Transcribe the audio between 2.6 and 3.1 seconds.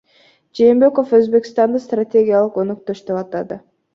өнөктөш